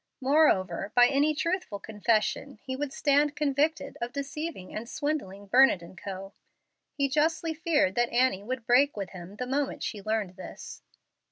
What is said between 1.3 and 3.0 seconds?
truthful confession he would